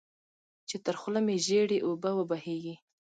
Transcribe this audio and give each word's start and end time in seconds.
چې 0.69 0.75
تر 0.85 0.95
خوله 0.99 1.21
مې 1.25 1.35
ژېړې 1.45 1.77
اوبه 1.87 2.09
وبهېږي. 2.15 2.75